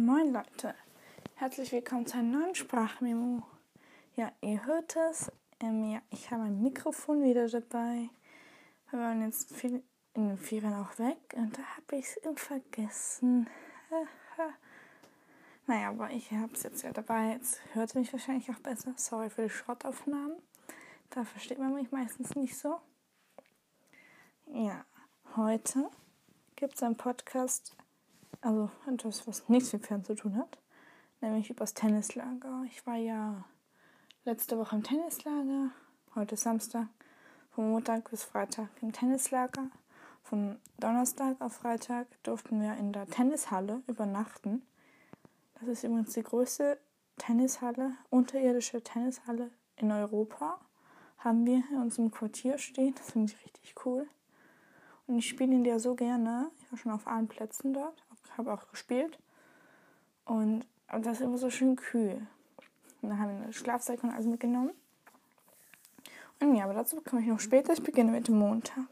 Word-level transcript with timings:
Moin 0.00 0.32
Leute, 0.32 0.76
herzlich 1.34 1.72
willkommen 1.72 2.06
zu 2.06 2.18
einem 2.18 2.30
neuen 2.30 2.54
Sprachmemo. 2.54 3.42
Ja, 4.14 4.30
ihr 4.40 4.64
hört 4.64 4.94
es. 4.94 5.32
Ähm, 5.58 5.90
ja, 5.90 6.00
ich 6.10 6.30
habe 6.30 6.44
ein 6.44 6.62
Mikrofon 6.62 7.24
wieder 7.24 7.48
dabei. 7.48 8.08
Wir 8.90 9.00
waren 9.00 9.22
jetzt 9.22 9.52
viel 9.52 9.82
in 10.14 10.28
den 10.28 10.38
Ferien 10.38 10.74
auch 10.74 10.96
weg 11.00 11.18
und 11.34 11.58
da 11.58 11.62
habe 11.62 11.96
ich 11.96 12.06
es 12.06 12.40
vergessen. 12.40 13.48
naja, 15.66 15.88
aber 15.88 16.12
ich 16.12 16.30
habe 16.30 16.54
es 16.54 16.62
jetzt 16.62 16.84
ja 16.84 16.92
dabei. 16.92 17.32
Jetzt 17.32 17.60
hört 17.72 17.92
ihr 17.96 17.98
mich 17.98 18.12
wahrscheinlich 18.12 18.48
auch 18.50 18.60
besser. 18.60 18.94
Sorry 18.94 19.30
für 19.30 19.42
die 19.42 19.50
Schrottaufnahmen. 19.50 20.36
Da 21.10 21.24
versteht 21.24 21.58
man 21.58 21.74
mich 21.74 21.90
meistens 21.90 22.36
nicht 22.36 22.56
so. 22.56 22.80
Ja, 24.46 24.84
heute 25.34 25.90
gibt 26.54 26.76
es 26.76 26.84
einen 26.84 26.96
Podcast 26.96 27.74
also 28.40 28.70
etwas, 28.86 29.26
was 29.26 29.48
nichts 29.48 29.72
mit 29.72 29.86
Fern 29.86 30.04
zu 30.04 30.14
tun 30.14 30.36
hat, 30.36 30.58
nämlich 31.20 31.50
übers 31.50 31.74
Tennislager. 31.74 32.64
Ich 32.66 32.86
war 32.86 32.96
ja 32.96 33.44
letzte 34.24 34.58
Woche 34.58 34.76
im 34.76 34.82
Tennislager, 34.82 35.70
heute 36.14 36.34
ist 36.34 36.42
Samstag, 36.42 36.88
von 37.50 37.70
Montag 37.70 38.10
bis 38.10 38.22
Freitag 38.22 38.68
im 38.80 38.92
Tennislager. 38.92 39.70
Von 40.22 40.58
Donnerstag 40.78 41.40
auf 41.40 41.54
Freitag 41.54 42.06
durften 42.22 42.60
wir 42.60 42.74
in 42.74 42.92
der 42.92 43.06
Tennishalle 43.06 43.82
übernachten. 43.86 44.62
Das 45.54 45.68
ist 45.68 45.84
übrigens 45.84 46.12
die 46.12 46.22
größte 46.22 46.78
Tennishalle, 47.16 47.96
unterirdische 48.10 48.82
Tennishalle 48.82 49.50
in 49.76 49.90
Europa. 49.90 50.60
Haben 51.16 51.46
wir 51.46 51.64
in 51.70 51.80
unserem 51.80 52.10
Quartier 52.10 52.58
stehen. 52.58 52.94
Das 52.94 53.10
finde 53.10 53.32
ich 53.32 53.44
richtig 53.44 53.74
cool. 53.86 54.06
Und 55.06 55.18
ich 55.18 55.28
spiele 55.28 55.54
in 55.54 55.64
der 55.64 55.80
so 55.80 55.94
gerne. 55.94 56.50
Ich 56.60 56.70
war 56.70 56.78
schon 56.78 56.92
auf 56.92 57.06
allen 57.06 57.26
Plätzen 57.26 57.72
dort 57.72 58.04
habe 58.38 58.52
auch 58.52 58.68
gespielt. 58.70 59.18
Und 60.24 60.66
das 60.88 61.18
ist 61.18 61.20
immer 61.20 61.38
so 61.38 61.50
schön 61.50 61.76
kühl. 61.76 62.26
Und 63.02 63.10
dann 63.10 63.18
haben 63.18 63.36
wir 63.36 63.44
eine 63.44 63.52
Schlafsäcke 63.52 64.06
und 64.06 64.12
alles 64.12 64.26
mitgenommen. 64.26 64.72
Und 66.40 66.54
ja, 66.54 66.64
aber 66.64 66.74
dazu 66.74 67.00
komme 67.02 67.22
ich 67.22 67.28
noch 67.28 67.40
später. 67.40 67.72
Ich 67.72 67.82
beginne 67.82 68.12
mit 68.12 68.28
dem 68.28 68.38
Montag. 68.38 68.86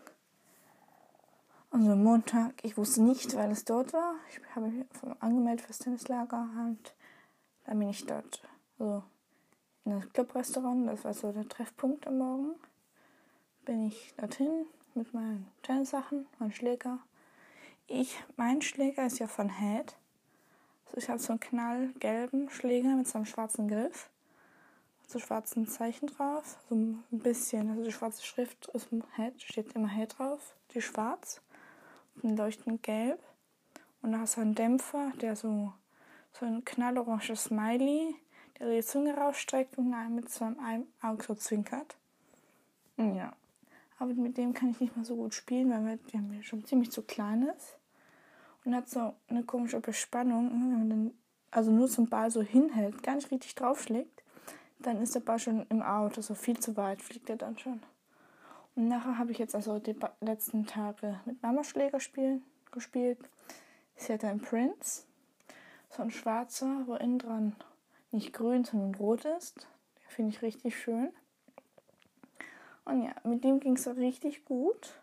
Also 1.70 1.94
Montag, 1.94 2.52
ich 2.62 2.76
wusste 2.76 3.02
nicht, 3.02 3.36
weil 3.36 3.50
es 3.50 3.64
dort 3.64 3.92
war. 3.92 4.14
Ich 4.30 4.40
habe 4.54 4.68
mich 4.68 4.86
angemeldet 5.20 5.66
fürs 5.66 5.78
Tennislager 5.78 6.48
und 6.58 6.94
dann 7.64 7.78
bin 7.78 7.88
ich 7.88 8.06
dort 8.06 8.42
also 8.78 9.02
in 9.84 9.92
das 9.92 10.12
Clubrestaurant, 10.12 10.88
das 10.88 11.04
war 11.04 11.14
so 11.14 11.32
der 11.32 11.48
Treffpunkt 11.48 12.06
am 12.06 12.18
Morgen. 12.18 12.54
Bin 13.64 13.86
ich 13.86 14.14
dorthin 14.16 14.66
mit 14.94 15.12
meinen 15.14 15.46
Tennissachen, 15.62 16.26
meinen 16.38 16.52
Schläger 16.52 16.98
ich, 17.88 18.18
mein 18.36 18.62
Schläger 18.62 19.06
ist 19.06 19.18
ja 19.18 19.26
von 19.26 19.48
Head. 19.48 19.96
Also 20.86 20.98
ich 20.98 21.08
habe 21.08 21.18
so 21.18 21.32
einen 21.32 21.40
knallgelben 21.40 22.50
Schläger 22.50 22.94
mit 22.96 23.06
so 23.06 23.18
einem 23.18 23.26
schwarzen 23.26 23.68
Griff. 23.68 24.08
So 25.06 25.18
schwarzen 25.18 25.68
Zeichen 25.68 26.08
drauf. 26.08 26.58
So 26.68 26.74
ein 26.74 27.04
bisschen, 27.10 27.70
also 27.70 27.84
die 27.84 27.92
schwarze 27.92 28.24
Schrift 28.24 28.66
ist 28.68 28.88
Head, 29.16 29.40
steht 29.40 29.72
immer 29.74 29.88
Head 29.88 30.18
drauf. 30.18 30.56
Die 30.74 30.82
schwarz. 30.82 31.40
Und 32.22 32.36
leuchtend 32.36 32.82
gelb. 32.82 33.20
Und 34.02 34.12
da 34.12 34.20
hast 34.20 34.36
du 34.36 34.40
einen 34.40 34.54
Dämpfer, 34.54 35.12
der 35.20 35.36
so, 35.36 35.72
so 36.32 36.46
ein 36.46 36.64
knallorange 36.64 37.36
Smiley, 37.36 38.14
der 38.58 38.70
die 38.70 38.82
Zunge 38.82 39.16
rausstreckt 39.16 39.78
und 39.78 39.94
mit 40.14 40.30
so 40.30 40.44
einem 40.44 40.86
Auge 41.02 41.24
so 41.24 41.34
zwinkert. 41.34 41.96
Ja. 42.96 43.32
Aber 43.98 44.12
mit 44.12 44.36
dem 44.36 44.52
kann 44.52 44.70
ich 44.70 44.80
nicht 44.80 44.96
mehr 44.96 45.04
so 45.04 45.16
gut 45.16 45.34
spielen, 45.34 45.70
weil 45.70 45.98
der 46.12 46.20
mir 46.20 46.42
schon 46.42 46.64
ziemlich 46.64 46.90
zu 46.90 47.02
klein 47.02 47.42
ist. 47.56 47.78
Und 48.64 48.74
hat 48.74 48.88
so 48.88 49.14
eine 49.28 49.44
komische 49.44 49.80
Bespannung. 49.80 50.50
Wenn 50.50 50.78
man 50.78 50.90
dann 50.90 51.10
also 51.50 51.70
nur 51.70 51.88
zum 51.88 52.08
Ball 52.08 52.30
so 52.30 52.42
hinhält, 52.42 53.02
gar 53.02 53.14
nicht 53.14 53.30
richtig 53.30 53.54
draufschlägt, 53.54 54.22
dann 54.80 55.00
ist 55.00 55.14
der 55.14 55.20
Ball 55.20 55.38
schon 55.38 55.64
im 55.70 55.82
Out. 55.82 56.16
Also 56.16 56.34
viel 56.34 56.58
zu 56.58 56.76
weit 56.76 57.00
fliegt 57.00 57.30
er 57.30 57.36
dann 57.36 57.58
schon. 57.58 57.80
Und 58.74 58.88
nachher 58.88 59.16
habe 59.16 59.32
ich 59.32 59.38
jetzt 59.38 59.54
also 59.54 59.78
die 59.78 59.96
letzten 60.20 60.66
Tage 60.66 61.20
mit 61.24 61.42
Mama 61.42 61.64
Schläger 61.64 62.00
spielen, 62.00 62.42
gespielt. 62.72 63.18
Sie 63.96 64.12
hat 64.12 64.24
ein 64.24 64.40
Prince. 64.40 65.04
So 65.88 66.02
ein 66.02 66.10
schwarzer, 66.10 66.82
wo 66.86 66.94
innen 66.94 67.18
dran 67.18 67.56
nicht 68.10 68.34
grün, 68.34 68.64
sondern 68.64 68.94
rot 68.96 69.24
ist. 69.24 69.66
Den 69.96 70.10
finde 70.10 70.30
ich 70.30 70.42
richtig 70.42 70.78
schön. 70.78 71.10
Und 72.86 73.02
ja, 73.02 73.14
mit 73.24 73.44
dem 73.44 73.60
ging 73.60 73.76
es 73.76 73.86
richtig 73.86 74.44
gut. 74.44 74.94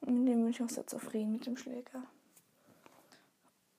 Und 0.00 0.24
mit 0.24 0.32
dem 0.32 0.42
bin 0.42 0.50
ich 0.50 0.62
auch 0.62 0.68
sehr 0.68 0.86
zufrieden 0.86 1.32
mit 1.32 1.46
dem 1.46 1.56
Schläger. 1.56 2.02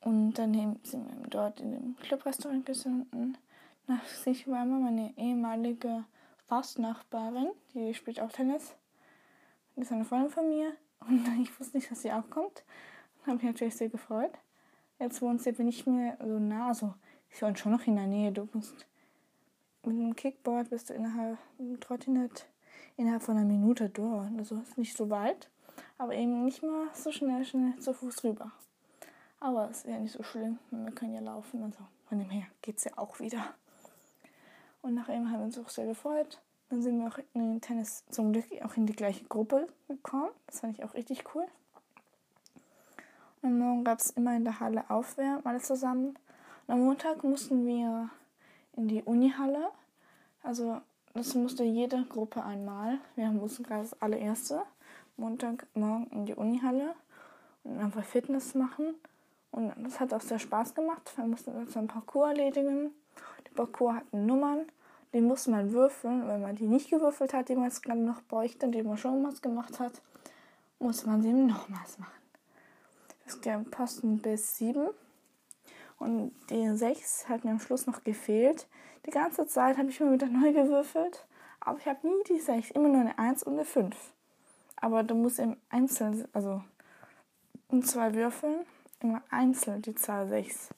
Und 0.02 0.34
dann 0.34 0.80
sind 0.84 1.08
wir 1.08 1.28
dort 1.28 1.59
in 1.59 1.72
dem 1.72 1.96
Clubrestaurant 1.98 2.66
gesunken. 2.66 3.38
Nach 3.88 4.06
sich 4.06 4.48
war 4.48 4.64
immer 4.64 4.80
meine 4.80 5.14
ehemalige 5.18 6.06
Fastnachbarin, 6.46 7.52
die 7.74 7.94
spielt 7.94 8.20
auch 8.20 8.31
Tennis. 8.31 8.76
Die 9.75 9.81
ist 9.81 9.92
eine 9.92 10.06
Freundin 10.06 10.30
von 10.30 10.48
mir. 10.48 10.74
Und 11.00 11.28
ich 11.42 11.60
wusste 11.60 11.78
nicht, 11.78 11.90
dass 11.90 12.04
sie 12.04 12.12
auch 12.12 12.30
kommt. 12.30 12.64
Habe 13.24 13.38
mich 13.38 13.46
natürlich 13.46 13.75
sehr 13.75 13.90
gefreut. 13.90 14.34
Jetzt 15.00 15.22
wohnt 15.22 15.42
sie 15.42 15.50
aber 15.50 15.64
nicht 15.64 15.88
mehr 15.88 16.18
so 16.22 16.40
nah. 16.40 16.68
Also, 16.68 16.94
ich 17.31 17.42
wohne 17.42 17.58
schon 17.58 17.72
noch 17.72 17.88
in 17.88 17.96
der 17.96 18.08
Nähe. 18.08 18.31
Du 18.31 18.48
musst 18.54 18.86
mit 19.84 19.98
dem 19.98 20.16
Kickboard 20.16 20.70
bist 20.70 20.90
du 20.90 20.94
innerhalb, 20.94 21.38
mit 21.58 21.81
Trottinett 21.81 22.46
innerhalb 22.98 23.24
von 23.24 23.38
einer 23.38 23.46
Minute 23.46 23.90
dort. 23.90 24.30
Also 24.38 24.56
ist 24.56 24.78
nicht 24.78 24.96
so 24.96 25.09
weit, 25.09 25.50
aber 25.98 26.14
eben 26.14 26.44
nicht 26.46 26.64
mal 26.64 26.88
so 26.94 27.12
schnell, 27.12 27.46
schnell 27.46 27.78
zu 27.80 27.94
Fuß 27.94 28.24
rüber. 28.24 28.52
Aber 29.40 29.70
es 29.70 29.84
ja 29.84 29.98
nicht 29.98 30.14
so 30.14 30.24
schlimm, 30.24 30.58
wir 30.72 30.92
können 30.92 31.14
ja 31.14 31.22
laufen. 31.22 31.64
Also 31.64 31.80
von 32.08 32.20
dem 32.20 32.30
her 32.30 32.46
geht 32.62 32.78
es 32.78 32.86
ja 32.86 32.92
auch 32.98 33.20
wieder. 33.20 33.54
Und 34.81 34.96
nach 34.96 35.08
haben 35.08 35.30
wir 35.30 35.40
uns 35.40 35.58
auch 35.58 35.70
sehr 35.70 35.86
gefreut. 35.86 36.42
Dann 36.70 36.81
sind 36.81 37.00
wir 37.00 37.08
auch 37.08 37.20
in 37.34 37.54
den 37.54 37.62
Tennis 37.62 38.04
zum 38.09 38.34
Glück 38.34 38.46
auch 38.64 38.76
in 38.76 38.86
die 38.86 38.96
gleiche 38.96 39.25
Gruppe 39.25 39.68
gekommen. 39.88 40.30
Das 40.48 40.60
fand 40.60 40.78
ich 40.78 40.84
auch 40.84 40.94
richtig 40.94 41.24
cool. 41.34 41.46
Und 43.42 43.60
morgen 43.60 43.84
gab 43.84 44.00
es 44.00 44.12
immer 44.12 44.36
in 44.36 44.44
der 44.44 44.60
Halle 44.60 44.90
Aufwärmen, 44.90 45.46
alle 45.46 45.60
zusammen. 45.60 46.18
Und 46.68 46.74
am 46.74 46.80
Montag 46.80 47.24
mussten 47.24 47.66
wir 47.66 48.10
in 48.75 48.88
die 48.88 49.04
Unihalle. 49.04 49.70
Also 50.42 50.81
das 51.13 51.35
musste 51.35 51.63
jede 51.63 52.03
Gruppe 52.06 52.44
einmal. 52.44 53.00
Wir 53.16 53.29
mussten 53.29 53.63
gerade 53.63 53.84
das 53.84 54.01
allererste 54.01 54.63
Montagmorgen 55.18 56.07
in 56.07 56.25
die 56.25 56.34
Unihalle 56.34 56.96
und 57.63 57.79
einfach 57.79 58.03
Fitness 58.03 58.56
machen. 58.56 58.96
Und 59.51 59.72
das 59.84 60.00
hat 60.00 60.13
auch 60.13 60.22
sehr 60.22 60.40
Spaß 60.40 60.74
gemacht. 60.74 61.12
Wir 61.16 61.25
mussten 61.25 61.57
jetzt 61.59 61.78
ein 61.78 61.88
Parcours 61.88 62.29
erledigen. 62.29 62.91
Die 63.47 63.53
Parcours 63.53 63.97
hatten 63.97 64.25
Nummern. 64.25 64.66
Die 65.13 65.22
musste 65.22 65.51
man 65.51 65.72
würfeln. 65.72 66.28
Wenn 66.28 66.41
man 66.41 66.56
die 66.56 66.68
nicht 66.68 66.90
gewürfelt 66.90 67.34
hat, 67.34 67.50
die 67.50 67.56
man 67.56 67.66
jetzt 67.66 67.84
gerade 67.84 68.00
noch 68.00 68.24
bräuchte, 68.24 68.68
die 68.69 68.81
man 68.81 68.97
schon 68.97 69.24
was 69.24 69.44
gemacht 69.44 69.80
hat, 69.80 70.01
muss 70.80 71.06
man 71.06 71.22
sie 71.22 71.31
nochmals 71.31 72.00
machen. 72.00 72.12
Es 73.25 73.40
gab 73.40 73.69
Posten 73.69 74.18
bis 74.18 74.57
sieben. 74.57 74.90
Und 76.03 76.31
die 76.50 76.75
6 76.75 77.30
hat 77.30 77.46
mir 77.46 77.52
am 77.52 77.59
Schluss 77.59 77.88
noch 77.88 78.03
gefehlt. 78.03 78.68
Die 79.06 79.12
ganze 79.12 79.47
Zeit 79.47 79.78
habe 79.78 79.90
ich 79.90 80.00
immer 80.02 80.12
wieder 80.12 80.28
neu 80.28 80.52
gewürfelt. 80.52 81.25
Aber 81.62 81.80
ich 81.80 81.86
habe 81.86 82.06
nie 82.06 82.24
die 82.28 82.40
6, 82.40 82.72
immer 82.72 82.90
nur 82.90 83.02
eine 83.02 83.18
1 83.18 83.44
und 83.44 83.53
eine 83.53 83.66
5. 83.66 83.96
Aber 84.75 85.03
du 85.03 85.16
musst 85.16 85.40
im 85.40 85.56
Einzelnen, 85.69 86.28
also 86.34 86.62
in 87.69 87.84
zwei 87.84 88.13
Würfeln, 88.13 88.66
immer 89.00 89.22
einzeln 89.30 89.81
die 89.81 89.96
Zahl 89.96 90.28
6. 90.28 90.72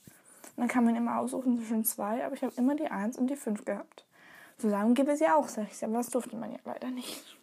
Und 0.56 0.62
dann 0.62 0.68
kann 0.68 0.86
man 0.86 0.96
immer 0.96 1.18
aussuchen 1.18 1.58
zwischen 1.58 1.84
zwei, 1.84 2.24
aber 2.24 2.36
ich 2.36 2.44
habe 2.44 2.54
immer 2.56 2.76
die 2.76 2.88
1 2.88 3.18
und 3.18 3.28
die 3.28 3.36
5 3.36 3.66
gehabt. 3.66 4.06
Zusammen 4.60 4.94
gibt 4.94 5.10
es 5.10 5.20
ja 5.20 5.36
auch 5.36 5.48
6, 5.48 5.84
aber 5.84 5.94
das 5.94 6.12
durfte 6.12 6.36
man 6.36 6.52
ja 6.52 6.60
leider 6.66 6.90
nicht. 6.92 7.38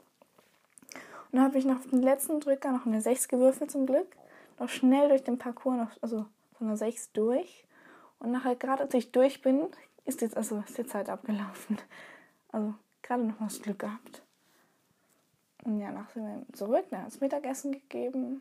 Und 1.31 1.39
dann 1.39 1.43
habe 1.43 1.59
ich 1.59 1.65
noch 1.65 1.77
auf 1.77 1.89
den 1.89 2.03
letzten 2.03 2.41
Drücker 2.41 2.71
noch 2.71 2.87
eine 2.87 3.03
6 3.03 3.27
gewürfelt 3.29 3.71
zum 3.71 3.87
Glück. 3.87 4.17
Noch 4.59 4.69
schnell 4.69 5.09
durch 5.09 5.25
den 5.25 5.39
Parcours, 5.39 5.77
noch, 5.77 5.91
also 6.01 6.27
von 6.57 6.69
der 6.69 6.77
6 6.77 7.13
durch. 7.13 7.65
Und 8.23 8.31
nachher, 8.31 8.55
gerade 8.55 8.85
als 8.85 8.95
ich 8.95 9.11
durch 9.11 9.43
bin, 9.43 9.67
ist 10.05 10.21
jetzt 10.21 10.37
also 10.37 10.63
ist 10.65 10.79
die 10.79 10.87
Zeit 10.87 11.09
abgelaufen. 11.09 11.79
Also 12.53 12.75
gerade 13.03 13.25
noch 13.25 13.39
das 13.41 13.61
Glück 13.61 13.81
gehabt. 13.81 14.23
Und 15.65 15.81
ja, 15.81 15.91
nachher 15.91 16.13
sind 16.13 16.25
wir 16.25 16.55
zurück, 16.55 16.85
dann 16.91 17.03
hat 17.03 17.09
es 17.09 17.21
Mittagessen 17.21 17.73
gegeben. 17.73 18.41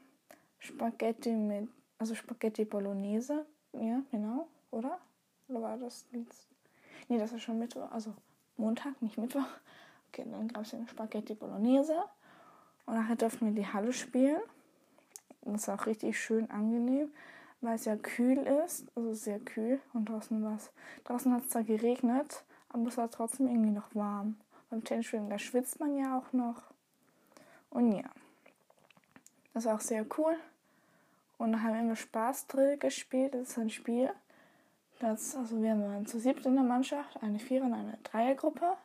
Spaghetti 0.59 1.31
mit, 1.31 1.67
also 1.97 2.13
Spaghetti 2.13 2.63
Bolognese. 2.63 3.45
Ja, 3.73 4.01
genau, 4.11 4.47
oder? 4.69 4.99
Oder 5.47 5.61
war 5.61 5.77
das 5.77 6.05
jetzt? 6.11 6.47
Nee, 7.07 7.17
das 7.17 7.31
ist 7.31 7.41
schon 7.41 7.57
Mittwoch, 7.57 7.91
also 7.91 8.13
Montag, 8.57 9.01
nicht 9.01 9.17
Mittwoch. 9.17 9.47
Okay, 10.09 10.25
dann 10.29 10.47
gab 10.47 10.61
es 10.61 10.75
Spaghetti 10.89 11.33
Bolognese. 11.33 12.03
Und 12.85 12.95
nachher 12.95 13.15
durften 13.15 13.47
wir 13.47 13.53
die 13.53 13.67
Halle 13.67 13.93
spielen. 13.93 14.41
Das 15.41 15.67
war 15.67 15.81
auch 15.81 15.87
richtig 15.87 16.19
schön 16.19 16.51
angenehm 16.51 17.09
weil 17.61 17.75
es 17.75 17.85
ja 17.85 17.95
kühl 17.95 18.39
ist, 18.39 18.85
also 18.95 19.13
sehr 19.13 19.39
kühl 19.39 19.79
und 19.93 20.09
draußen 20.09 20.43
war 20.43 20.55
es. 20.55 20.71
Draußen 21.03 21.33
hat 21.33 21.43
es 21.43 21.49
zwar 21.49 21.63
geregnet, 21.63 22.43
aber 22.69 22.87
es 22.87 22.97
war 22.97 23.09
trotzdem 23.09 23.47
irgendwie 23.47 23.71
noch 23.71 23.93
warm. 23.95 24.35
Beim 24.69 24.83
Tennisspielen, 24.83 25.29
da 25.29 25.37
schwitzt 25.37 25.79
man 25.79 25.95
ja 25.95 26.17
auch 26.17 26.33
noch. 26.33 26.63
Und 27.69 27.91
ja, 27.91 28.09
das 29.53 29.65
war 29.65 29.75
auch 29.75 29.81
sehr 29.81 30.05
cool. 30.17 30.35
Und 31.37 31.53
dann 31.53 31.63
haben 31.63 31.73
wir 31.73 31.81
immer 31.81 31.95
Spaßdrill 31.95 32.77
gespielt. 32.77 33.33
Das 33.33 33.49
ist 33.49 33.57
ein 33.57 33.69
Spiel. 33.69 34.11
Das, 34.99 35.35
also 35.35 35.61
wir 35.61 35.71
waren 35.71 36.05
zu 36.05 36.19
siebt 36.19 36.45
in 36.45 36.55
der 36.55 36.63
Mannschaft, 36.63 37.21
eine 37.23 37.39
Vierer- 37.39 37.65
und 37.65 37.73
eine 37.73 37.97
Dreiergruppe. 38.03 38.77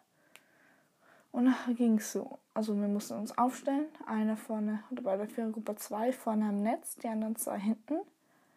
Und 1.32 1.44
nachher 1.44 1.74
ging 1.74 1.98
es 1.98 2.12
so. 2.12 2.38
Also 2.54 2.74
wir 2.74 2.88
mussten 2.88 3.14
uns 3.14 3.36
aufstellen. 3.36 3.86
Eine 4.06 4.36
vorne, 4.36 4.82
oder 4.90 5.02
bei 5.02 5.16
der 5.16 5.28
Vierergruppe 5.28 5.76
zwei 5.76 6.12
vorne 6.12 6.46
am 6.46 6.62
Netz, 6.62 6.96
die 6.96 7.08
anderen 7.08 7.36
zwei 7.36 7.58
hinten, 7.58 8.00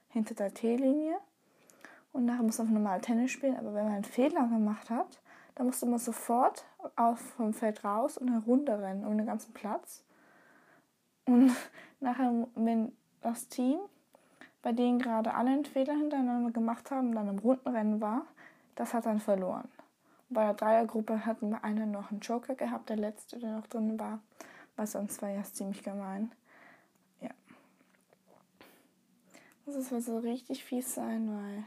hinter 0.10 0.36
der 0.36 0.54
T-Linie. 0.54 1.18
Und 2.12 2.26
nachher 2.26 2.44
musste 2.44 2.64
man 2.64 2.74
normal 2.74 3.02
Tennis 3.02 3.32
spielen. 3.32 3.58
Aber 3.58 3.74
wenn 3.74 3.86
man 3.86 3.94
einen 3.94 4.04
Fehler 4.04 4.48
gemacht 4.48 4.90
hat, 4.90 5.20
dann 5.56 5.68
musste 5.68 5.86
man 5.86 6.00
sofort 6.00 6.66
vom 7.38 7.54
Feld 7.54 7.84
raus 7.84 8.18
und 8.18 8.30
eine 8.30 8.44
Runde 8.44 8.80
rennen 8.80 9.06
um 9.06 9.18
den 9.18 9.28
ganzen 9.28 9.54
Platz. 9.54 10.04
Und 11.26 11.54
nachher, 12.00 12.48
wenn 12.56 12.94
das 13.22 13.48
Team, 13.48 13.80
bei 14.62 14.72
denen 14.72 15.00
gerade 15.00 15.34
alle 15.34 15.52
einen 15.52 15.66
Fehler 15.66 15.94
hintereinander 15.94 16.52
gemacht 16.52 16.92
haben, 16.92 17.14
dann 17.14 17.28
im 17.28 17.40
Rundenrennen 17.40 18.02
war, 18.02 18.26
das 18.76 18.94
hat 18.94 19.06
dann 19.06 19.20
verloren. 19.20 19.68
Bei 20.30 20.46
der 20.46 20.54
Dreiergruppe 20.54 21.26
hatten 21.26 21.50
wir 21.50 21.64
einen 21.64 21.92
noch 21.92 22.12
einen 22.12 22.20
Joker 22.20 22.56
gehabt, 22.56 22.90
der 22.90 22.98
letzte, 22.98 23.40
der 23.40 23.58
noch 23.58 23.68
drin 23.68 24.00
war, 24.00 24.20
weil 24.76 24.88
sonst 24.88 25.22
war 25.22 25.30
ja 25.30 25.44
ziemlich 25.44 25.84
gemein. 25.84 26.32
Ja. 27.20 27.32
Das 29.76 29.92
wird 29.92 30.04
so 30.04 30.18
richtig 30.18 30.64
fies 30.64 30.96
sein, 30.96 31.30
weil 31.30 31.64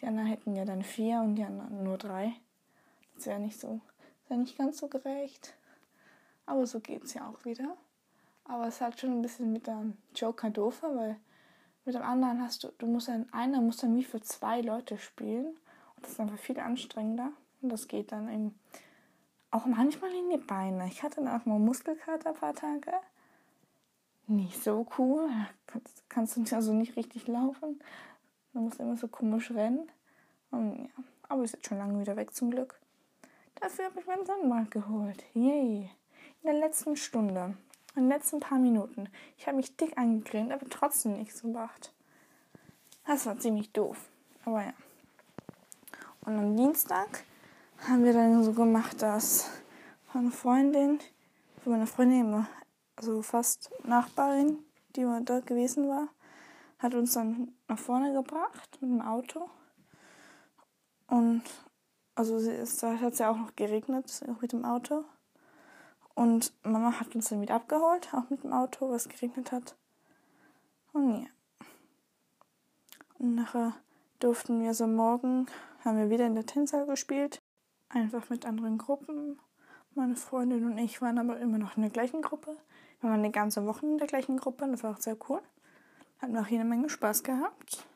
die 0.00 0.06
anderen 0.06 0.28
hätten 0.28 0.56
ja 0.56 0.64
dann 0.64 0.82
vier 0.82 1.20
und 1.20 1.36
die 1.36 1.44
anderen 1.44 1.84
nur 1.84 1.96
drei. 1.96 2.32
Das 3.14 3.26
wäre 3.26 3.38
nicht 3.38 3.58
so, 3.58 3.80
wäre 4.28 4.40
nicht 4.40 4.58
ganz 4.58 4.78
so 4.78 4.88
gerecht. 4.88 5.54
Aber 6.46 6.66
so 6.66 6.80
geht 6.80 7.04
es 7.04 7.14
ja 7.14 7.28
auch 7.28 7.44
wieder. 7.44 7.76
Aber 8.44 8.66
es 8.66 8.80
halt 8.80 8.98
schon 8.98 9.12
ein 9.12 9.22
bisschen 9.22 9.52
mit 9.52 9.66
dem 9.66 9.96
Joker 10.14 10.50
doofer, 10.50 10.94
weil 10.96 11.16
mit 11.84 11.94
dem 11.94 12.02
anderen 12.02 12.42
hast 12.42 12.64
du, 12.64 12.72
du 12.78 12.86
musst 12.86 13.08
dann, 13.08 13.32
einer 13.32 13.60
muss 13.60 13.78
dann 13.78 13.96
wie 13.96 14.04
für 14.04 14.20
zwei 14.20 14.60
Leute 14.60 14.98
spielen. 14.98 15.46
Und 15.46 16.04
das 16.04 16.12
ist 16.12 16.20
einfach 16.20 16.38
viel 16.38 16.58
anstrengender. 16.58 17.30
Und 17.62 17.70
das 17.70 17.86
geht 17.86 18.10
dann 18.12 18.28
eben 18.28 18.58
auch 19.50 19.66
manchmal 19.66 20.12
in 20.12 20.30
die 20.30 20.44
Beine. 20.44 20.86
Ich 20.86 21.02
hatte 21.02 21.22
dann 21.22 21.28
auch 21.28 21.46
mal 21.46 21.58
Muskelkater 21.58 22.30
ein 22.30 22.34
paar 22.36 22.54
Tage. 22.54 22.92
Nicht 24.30 24.62
so 24.62 24.86
cool. 24.96 25.28
Kannst, 25.66 26.04
kannst 26.08 26.36
du 26.36 26.54
also 26.54 26.72
nicht 26.72 26.94
richtig 26.94 27.26
laufen. 27.26 27.80
Man 28.52 28.62
muss 28.62 28.76
immer 28.76 28.96
so 28.96 29.08
komisch 29.08 29.50
rennen. 29.50 29.90
Und 30.52 30.84
ja, 30.84 31.04
aber 31.28 31.42
ist 31.42 31.54
jetzt 31.54 31.66
schon 31.66 31.78
lange 31.78 31.98
wieder 31.98 32.14
weg 32.14 32.32
zum 32.32 32.52
Glück. 32.52 32.78
Dafür 33.56 33.86
habe 33.86 33.98
ich 33.98 34.06
meinen 34.06 34.24
Sonnenbrand 34.24 34.70
geholt. 34.70 35.24
Yay. 35.34 35.90
In 36.42 36.44
der 36.44 36.60
letzten 36.60 36.94
Stunde. 36.94 37.56
In 37.96 38.02
den 38.02 38.08
letzten 38.08 38.38
paar 38.38 38.60
Minuten. 38.60 39.08
Ich 39.36 39.48
habe 39.48 39.56
mich 39.56 39.76
dick 39.76 39.98
angegrinnt, 39.98 40.52
aber 40.52 40.68
trotzdem 40.70 41.14
nichts 41.14 41.42
gemacht. 41.42 41.92
Das 43.08 43.26
war 43.26 43.36
ziemlich 43.36 43.72
doof. 43.72 44.10
Aber 44.44 44.62
ja. 44.62 44.74
Und 46.20 46.38
am 46.38 46.56
Dienstag 46.56 47.24
haben 47.88 48.04
wir 48.04 48.12
dann 48.12 48.44
so 48.44 48.52
gemacht, 48.52 49.02
dass 49.02 49.50
meine 50.14 50.30
Freundin, 50.30 51.00
für 51.64 51.70
meine 51.70 51.88
Freundin, 51.88 52.46
also 53.00 53.22
fast 53.22 53.70
Nachbarin, 53.84 54.58
die 54.94 55.02
dort 55.24 55.46
gewesen 55.46 55.88
war, 55.88 56.08
hat 56.78 56.94
uns 56.94 57.14
dann 57.14 57.52
nach 57.68 57.78
vorne 57.78 58.12
gebracht 58.12 58.78
mit 58.80 58.90
dem 58.90 59.00
Auto. 59.00 59.48
Und 61.06 61.42
also 62.14 62.36
es 62.36 62.82
hat 62.82 63.18
ja 63.18 63.30
auch 63.30 63.36
noch 63.36 63.56
geregnet, 63.56 64.22
auch 64.30 64.40
mit 64.40 64.52
dem 64.52 64.64
Auto. 64.64 65.04
Und 66.14 66.52
Mama 66.62 67.00
hat 67.00 67.14
uns 67.14 67.28
dann 67.28 67.40
wieder 67.40 67.54
abgeholt, 67.54 68.12
auch 68.12 68.28
mit 68.30 68.44
dem 68.44 68.52
Auto, 68.52 68.90
was 68.90 69.08
geregnet 69.08 69.52
hat. 69.52 69.76
Und 70.92 71.22
ja. 71.22 71.28
Und 73.18 73.34
nachher 73.34 73.74
durften 74.18 74.62
wir 74.62 74.74
so 74.74 74.86
morgen, 74.86 75.46
haben 75.84 75.98
wir 75.98 76.10
wieder 76.10 76.26
in 76.26 76.34
der 76.34 76.46
Tänzer 76.46 76.86
gespielt 76.86 77.40
einfach 77.90 78.30
mit 78.30 78.46
anderen 78.46 78.78
Gruppen. 78.78 79.38
Meine 79.94 80.16
Freundin 80.16 80.64
und 80.64 80.78
ich 80.78 81.02
waren 81.02 81.18
aber 81.18 81.38
immer 81.38 81.58
noch 81.58 81.76
in 81.76 81.82
der 81.82 81.90
gleichen 81.90 82.22
Gruppe. 82.22 82.56
Wir 83.00 83.10
waren 83.10 83.20
eine 83.20 83.30
ganze 83.30 83.66
Woche 83.66 83.86
in 83.86 83.98
der 83.98 84.06
gleichen 84.06 84.36
Gruppe 84.36 84.68
das 84.70 84.82
war 84.82 84.92
auch 84.92 85.00
sehr 85.00 85.16
cool. 85.28 85.40
Hatten 86.20 86.36
auch 86.36 86.46
jede 86.46 86.64
Menge 86.64 86.90
Spaß 86.90 87.22
gehabt. 87.22 87.86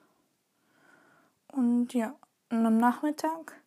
Und 1.48 1.92
ja, 1.92 2.14
und 2.50 2.64
am 2.66 2.78
Nachmittag, 2.78 3.60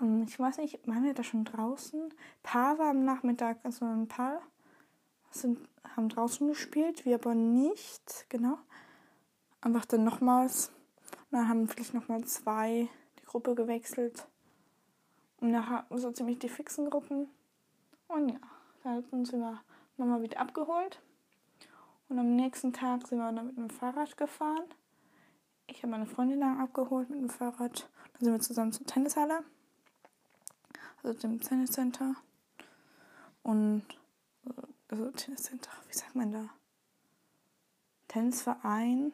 ähm, 0.00 0.24
ich 0.26 0.38
weiß 0.38 0.58
nicht, 0.58 0.86
waren 0.86 1.04
wir 1.04 1.14
da 1.14 1.22
schon 1.22 1.44
draußen? 1.44 2.00
Ein 2.00 2.12
paar 2.42 2.78
war 2.78 2.90
am 2.90 3.04
Nachmittag, 3.04 3.58
also 3.64 3.84
ein 3.84 4.08
paar 4.08 4.40
sind, 5.30 5.68
haben 5.96 6.08
draußen 6.08 6.46
gespielt, 6.48 7.04
wir 7.04 7.16
aber 7.16 7.34
nicht, 7.34 8.26
genau. 8.28 8.58
Einfach 9.60 9.84
dann 9.84 10.04
nochmals, 10.04 10.70
dann 11.30 11.48
haben 11.48 11.68
vielleicht 11.68 11.94
nochmal 11.94 12.24
zwei 12.24 12.88
die 13.18 13.24
Gruppe 13.24 13.54
gewechselt. 13.54 14.28
Und 15.40 15.50
nachher 15.50 15.86
so 15.90 16.12
ziemlich 16.12 16.38
die 16.38 16.48
fixen 16.48 16.88
Gruppen. 16.88 17.28
Und 18.08 18.30
ja, 18.30 18.40
dann 18.86 19.24
sind 19.24 19.40
wir 19.40 19.60
Mama 19.96 20.22
wieder 20.22 20.40
abgeholt. 20.40 21.00
Und 22.08 22.18
am 22.18 22.36
nächsten 22.36 22.72
Tag 22.72 23.06
sind 23.06 23.18
wir 23.18 23.32
dann 23.32 23.46
mit 23.46 23.56
dem 23.56 23.70
Fahrrad 23.70 24.16
gefahren. 24.16 24.64
Ich 25.66 25.78
habe 25.78 25.90
meine 25.90 26.06
Freundin 26.06 26.40
dann 26.40 26.60
abgeholt 26.60 27.10
mit 27.10 27.18
dem 27.18 27.30
Fahrrad. 27.30 27.88
Dann 28.12 28.20
sind 28.24 28.32
wir 28.32 28.40
zusammen 28.40 28.72
zur 28.72 28.86
Tennishalle. 28.86 29.42
Also 31.02 31.18
zum 31.18 31.40
Tenniscenter. 31.40 32.14
Und 33.42 33.84
also 34.88 35.10
Tenniscenter, 35.10 35.70
wie 35.88 35.94
sagt 35.94 36.14
man 36.14 36.32
da? 36.32 36.48
Tennisverein. 38.08 39.12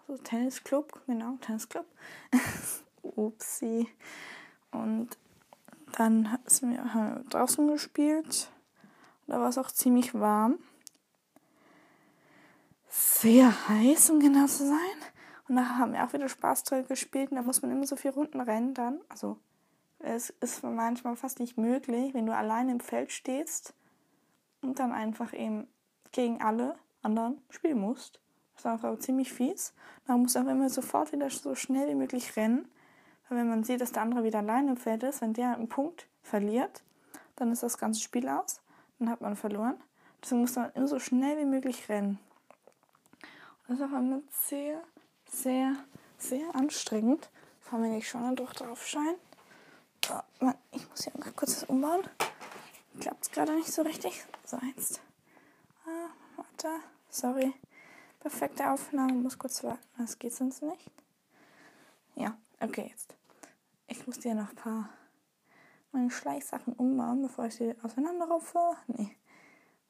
Also 0.00 0.22
Tennisclub, 0.22 1.00
genau, 1.06 1.36
Tennisclub. 1.40 1.86
Upsi. 3.02 3.88
Und 4.72 5.16
dann 5.96 6.32
haben 6.32 6.70
wir 6.70 7.24
draußen 7.30 7.68
gespielt. 7.68 8.50
Da 9.26 9.38
war 9.38 9.48
es 9.48 9.58
auch 9.58 9.70
ziemlich 9.70 10.12
warm. 10.14 10.58
Sehr 12.88 13.68
heiß, 13.68 14.10
um 14.10 14.20
genau 14.20 14.46
zu 14.46 14.66
sein. 14.66 14.98
Und 15.48 15.54
nachher 15.54 15.78
haben 15.78 15.92
wir 15.92 16.04
auch 16.04 16.12
wieder 16.12 16.28
Spaßzeug 16.28 16.88
gespielt. 16.88 17.30
Und 17.30 17.36
da 17.36 17.42
muss 17.42 17.62
man 17.62 17.70
immer 17.70 17.86
so 17.86 17.96
vier 17.96 18.12
Runden 18.12 18.40
rennen 18.40 18.74
dann. 18.74 19.00
Also 19.08 19.38
es 20.00 20.30
ist 20.30 20.64
manchmal 20.64 21.16
fast 21.16 21.38
nicht 21.38 21.56
möglich, 21.56 22.12
wenn 22.12 22.26
du 22.26 22.34
allein 22.34 22.68
im 22.68 22.80
Feld 22.80 23.12
stehst 23.12 23.72
und 24.62 24.78
dann 24.78 24.92
einfach 24.92 25.32
eben 25.32 25.68
gegen 26.12 26.42
alle 26.42 26.76
anderen 27.02 27.40
spielen 27.50 27.78
musst. 27.78 28.20
Das 28.54 28.64
ist 28.64 28.66
einfach 28.66 28.98
ziemlich 28.98 29.32
fies. 29.32 29.74
Da 30.06 30.16
musst 30.16 30.34
du 30.34 30.40
auch 30.40 30.46
immer 30.46 30.68
sofort 30.68 31.12
wieder 31.12 31.30
so 31.30 31.54
schnell 31.54 31.88
wie 31.88 31.94
möglich 31.94 32.36
rennen. 32.36 32.68
Wenn 33.28 33.48
man 33.48 33.64
sieht, 33.64 33.80
dass 33.80 33.92
der 33.92 34.02
andere 34.02 34.22
wieder 34.24 34.40
alleine 34.40 34.72
im 34.72 34.76
Feld 34.76 35.02
ist, 35.02 35.20
wenn 35.20 35.32
der 35.32 35.54
einen 35.54 35.68
Punkt 35.68 36.06
verliert, 36.22 36.82
dann 37.36 37.50
ist 37.50 37.62
das 37.62 37.78
ganze 37.78 38.00
Spiel 38.00 38.28
aus. 38.28 38.60
Dann 38.98 39.10
hat 39.10 39.20
man 39.20 39.34
verloren. 39.36 39.76
Deswegen 40.22 40.42
muss 40.42 40.56
man 40.56 40.70
immer 40.72 40.88
so 40.88 40.98
schnell 40.98 41.38
wie 41.38 41.44
möglich 41.44 41.88
rennen. 41.88 42.18
Und 43.66 43.80
das 43.80 43.80
ist 43.80 43.94
auch 43.94 43.98
immer 43.98 44.20
sehr, 44.30 44.82
sehr, 45.26 45.74
sehr 46.18 46.54
anstrengend. 46.54 47.30
Vor 47.60 47.78
allem, 47.78 47.90
wenn 47.90 47.98
ich 47.98 48.08
schon 48.08 48.36
durch 48.36 48.52
drauf 48.52 48.86
scheint. 48.86 49.18
Oh, 50.10 50.50
ich 50.72 50.88
muss 50.88 51.04
hier 51.04 51.12
kurz 51.34 51.60
das 51.60 51.64
umbauen. 51.64 52.02
Klappt 53.00 53.24
es 53.24 53.30
gerade 53.30 53.54
nicht 53.54 53.72
so 53.72 53.82
richtig. 53.82 54.24
So, 54.44 54.58
jetzt. 54.76 55.00
Ah, 55.86 56.10
warte. 56.36 56.68
Sorry. 57.08 57.52
Perfekte 58.20 58.70
Aufnahme. 58.70 59.14
Muss 59.14 59.38
kurz 59.38 59.64
warten. 59.64 59.82
Das 59.98 60.18
geht 60.18 60.34
sonst 60.34 60.62
nicht. 60.62 60.90
Ja, 62.14 62.36
okay, 62.64 62.88
jetzt. 62.90 63.14
Ich 63.86 64.06
muss 64.06 64.18
dir 64.18 64.34
noch 64.34 64.50
ein 64.50 64.56
paar 64.56 64.88
meine 65.94 66.10
Schleichsachen 66.10 66.72
umbauen, 66.74 67.22
bevor 67.22 67.46
ich 67.46 67.54
sie 67.54 67.74
auseinanderraufe. 67.82 68.58
Nee. 68.88 69.16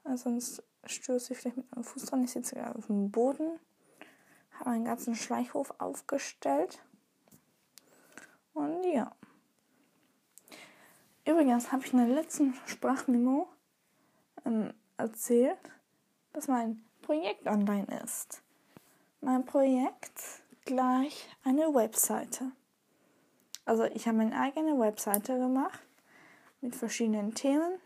Weil 0.02 0.18
sonst 0.18 0.62
stöße 0.84 1.32
ich 1.32 1.38
vielleicht 1.38 1.56
mit 1.56 1.70
meinem 1.74 1.84
Fuß 1.84 2.04
dran. 2.04 2.22
Ich 2.22 2.32
sitze 2.32 2.56
gerade 2.56 2.78
auf 2.78 2.86
dem 2.86 3.10
Boden. 3.10 3.58
Habe 4.52 4.70
meinen 4.70 4.84
ganzen 4.84 5.14
Schleichhof 5.14 5.74
aufgestellt. 5.78 6.84
Und 8.52 8.84
ja. 8.84 9.16
Übrigens 11.26 11.72
habe 11.72 11.84
ich 11.84 11.92
in 11.92 11.98
der 11.98 12.08
letzten 12.08 12.54
Sprachmemo 12.66 13.48
ähm, 14.44 14.74
erzählt, 14.98 15.58
dass 16.34 16.48
mein 16.48 16.84
Projekt 17.00 17.46
online 17.46 17.86
ist. 18.04 18.42
Mein 19.22 19.46
Projekt 19.46 20.42
gleich 20.66 21.28
eine 21.44 21.74
Webseite. 21.74 22.52
Also 23.64 23.84
ich 23.84 24.06
habe 24.06 24.18
meine 24.18 24.38
eigene 24.38 24.78
Webseite 24.78 25.38
gemacht 25.38 25.80
mit 26.60 26.76
verschiedenen 26.76 27.34
Themen. 27.34 27.80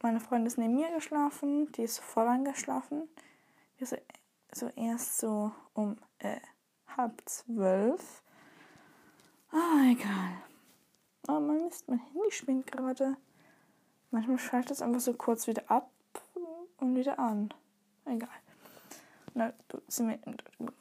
Meine 0.02 0.20
Freundin 0.20 0.46
ist 0.46 0.58
neben 0.58 0.74
mir 0.74 0.90
geschlafen. 0.92 1.70
Die 1.72 1.82
ist 1.82 1.98
voll 1.98 2.26
angeschlafen. 2.26 3.08
Wir 3.78 3.86
sind 3.86 4.02
so 4.56 4.68
erst 4.76 5.18
so 5.18 5.52
um 5.74 5.96
äh, 6.18 6.40
halb 6.96 7.22
zwölf. 7.26 8.22
Ah, 9.50 9.90
egal. 9.90 10.42
Oh, 11.28 11.40
man 11.40 11.64
Mist, 11.64 11.88
mein 11.88 11.98
Handy 11.98 12.30
spinnt 12.30 12.66
gerade. 12.66 13.16
Manchmal 14.10 14.38
schaltet 14.38 14.72
es 14.72 14.82
einfach 14.82 15.00
so 15.00 15.14
kurz 15.14 15.46
wieder 15.46 15.62
ab 15.68 15.90
und 16.78 16.94
wieder 16.94 17.18
an. 17.18 17.52
Egal. 18.04 18.28
Na, 19.34 19.52
sind 19.88 20.08
wir 20.08 20.18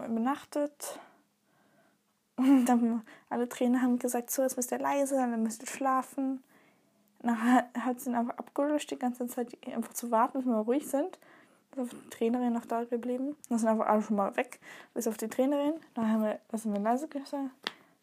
übernachtet. 0.05 0.99
Und 2.35 2.65
dann 2.65 3.03
alle 3.29 3.47
Trainer 3.47 3.81
haben 3.81 3.99
gesagt, 3.99 4.31
so, 4.31 4.41
jetzt 4.41 4.57
müsst 4.57 4.71
ihr 4.71 4.79
leise, 4.79 5.15
dann 5.15 5.43
müsst 5.43 5.61
ihr 5.63 5.67
schlafen. 5.67 6.43
Nachher 7.21 7.69
hat 7.79 8.01
sie 8.01 8.09
ihn 8.09 8.15
einfach 8.15 8.37
abgelöscht, 8.37 8.91
die 8.91 8.99
ganze 8.99 9.27
Zeit 9.27 9.55
einfach 9.67 9.93
zu 9.93 10.11
warten, 10.11 10.39
bis 10.39 10.45
wir 10.45 10.57
ruhig 10.57 10.87
sind 10.87 11.17
Trainerin 12.09 12.53
noch 12.53 12.65
da 12.65 12.83
geblieben. 12.83 13.35
Dann 13.49 13.59
sind 13.59 13.69
einfach 13.69 13.87
alle 13.87 14.01
schon 14.01 14.17
mal 14.17 14.35
weg, 14.35 14.59
bis 14.93 15.07
auf 15.07 15.17
die 15.17 15.27
Trainerin. 15.27 15.73
Dann 15.93 16.11
haben 16.11 16.23
wir, 16.23 16.39
was 16.49 16.65
haben 16.65 16.73
wir 16.73 16.79
leise 16.81 17.07
gesagt? 17.07 17.49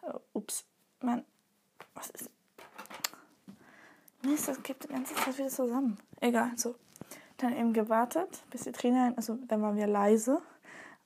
Oh, 0.03 0.21
ups, 0.35 0.65
Mann, 1.01 1.25
was 1.95 2.11
ist. 2.11 2.31
Mist, 4.23 4.49
das 4.49 4.63
geht 4.63 4.85
die 4.85 4.89
ganze 4.89 5.15
Zeit 5.15 5.39
wieder 5.39 5.49
zusammen. 5.49 5.99
Egal, 6.21 6.51
so. 6.57 6.75
Dann 7.39 7.57
eben 7.57 7.73
gewartet, 7.73 8.43
bis 8.51 8.65
die 8.65 8.73
Trainerin, 8.73 9.17
also 9.17 9.39
dann 9.49 9.63
waren 9.63 9.77
wir 9.77 9.87
leise, 9.87 10.43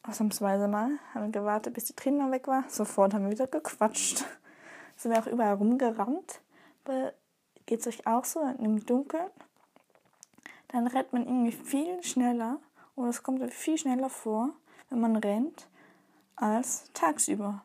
ausnahmsweise 0.02 0.66
mal, 0.66 0.98
haben 1.14 1.26
wir 1.26 1.30
gewartet, 1.30 1.74
bis 1.74 1.84
die 1.84 1.94
Trainerin 1.94 2.32
weg 2.32 2.48
war. 2.48 2.64
Sofort 2.68 3.14
haben 3.14 3.24
wir 3.24 3.30
wieder 3.30 3.46
gequatscht. 3.46 4.24
Sind 4.96 5.12
wir 5.12 5.20
auch 5.20 5.26
überall 5.26 5.54
rumgerannt. 5.54 6.40
Geht 7.66 7.80
es 7.80 7.86
euch 7.86 8.06
auch 8.06 8.24
so 8.24 8.40
im 8.58 8.84
Dunkeln? 8.84 9.30
Dann 10.74 10.88
rennt 10.88 11.12
man 11.12 11.24
irgendwie 11.24 11.52
viel 11.52 12.02
schneller 12.02 12.58
oder 12.96 13.08
es 13.08 13.22
kommt 13.22 13.52
viel 13.52 13.78
schneller 13.78 14.10
vor, 14.10 14.50
wenn 14.90 15.00
man 15.00 15.14
rennt, 15.14 15.68
als 16.34 16.90
tagsüber. 16.94 17.64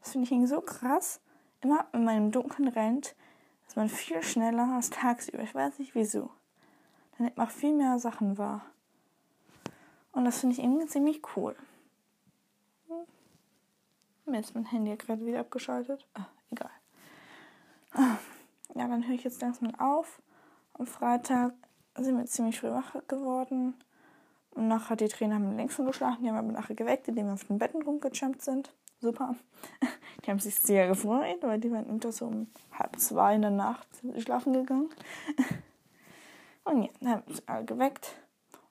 Das 0.00 0.12
finde 0.12 0.26
ich 0.26 0.32
irgendwie 0.32 0.48
so 0.48 0.60
krass. 0.60 1.20
Immer, 1.62 1.88
wenn 1.90 2.04
man 2.04 2.16
im 2.16 2.30
Dunkeln 2.30 2.68
rennt, 2.68 3.16
ist 3.66 3.76
man 3.76 3.88
viel 3.88 4.22
schneller 4.22 4.72
als 4.74 4.90
tagsüber. 4.90 5.42
Ich 5.42 5.54
weiß 5.54 5.80
nicht 5.80 5.96
wieso. 5.96 6.30
Dann 7.16 7.26
nimmt 7.26 7.36
man 7.36 7.48
viel 7.48 7.74
mehr 7.74 7.98
Sachen 7.98 8.38
wahr. 8.38 8.64
Und 10.12 10.24
das 10.24 10.38
finde 10.38 10.54
ich 10.54 10.62
irgendwie 10.62 10.86
ziemlich 10.86 11.22
cool. 11.34 11.56
Hm. 12.86 13.04
Mir 14.26 14.38
ist 14.38 14.54
mein 14.54 14.66
Handy 14.66 14.94
gerade 14.96 15.26
wieder 15.26 15.40
abgeschaltet. 15.40 16.06
Ah, 16.14 16.26
egal. 16.52 16.70
Ah. 17.94 18.18
Ja, 18.76 18.86
dann 18.86 19.06
höre 19.06 19.14
ich 19.14 19.24
jetzt 19.24 19.42
langsam 19.42 19.74
auf. 19.74 20.22
Am 20.74 20.86
Freitag 20.86 21.54
sind 21.96 22.16
wir 22.16 22.26
ziemlich 22.26 22.58
früh 22.58 22.70
wach 22.70 22.94
geworden. 23.08 23.74
Und 24.50 24.68
nachher 24.68 24.96
die 24.96 25.08
Trainer 25.08 25.36
haben 25.36 25.56
längst 25.56 25.76
schon 25.76 25.86
geschlafen, 25.86 26.22
die 26.22 26.30
haben 26.30 26.36
aber 26.36 26.52
nachher 26.52 26.74
geweckt, 26.74 27.08
indem 27.08 27.26
wir 27.26 27.34
auf 27.34 27.44
den 27.44 27.58
Betten 27.58 27.82
rumgejumpt 27.82 28.42
sind. 28.42 28.72
Super. 29.00 29.34
Die 30.24 30.30
haben 30.30 30.38
sich 30.38 30.54
sehr 30.54 30.88
gefreut, 30.88 31.38
weil 31.42 31.60
die 31.60 31.70
waren 31.70 31.84
unter 31.84 32.10
so 32.10 32.26
um 32.26 32.46
halb 32.72 32.98
zwei 32.98 33.34
in 33.34 33.42
der 33.42 33.50
Nacht 33.50 33.86
schlafen 34.18 34.54
gegangen. 34.54 34.88
Und 36.64 36.84
ja, 36.84 36.88
dann 37.00 37.10
haben 37.10 37.22
wir 37.26 37.42
alle 37.46 37.64
geweckt. 37.66 38.16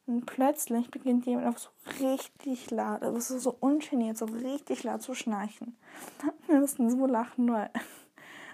Und 0.06 0.26
plötzlich 0.26 0.92
beginnt 0.92 1.26
jemand 1.26 1.48
auf 1.48 1.60
so 1.60 1.70
richtig 2.02 2.72
laut, 2.72 3.04
also 3.04 3.38
so 3.38 3.56
ungeniert, 3.60 4.18
so 4.18 4.26
richtig 4.26 4.84
laut 4.84 5.02
zu 5.02 5.14
schnarchen. 5.14 5.78
Wir 6.48 6.60
mussten 6.60 6.90
so 6.90 7.06
lachen, 7.06 7.50
weil 7.52 7.70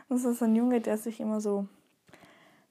das 0.10 0.26
ist 0.26 0.44
ein 0.44 0.56
Junge, 0.56 0.80
der 0.80 0.98
sich 0.98 1.20
immer 1.20 1.42
so, 1.42 1.68